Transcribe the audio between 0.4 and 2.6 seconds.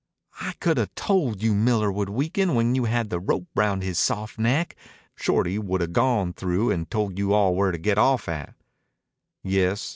"I could 'a' told you Miller would weaken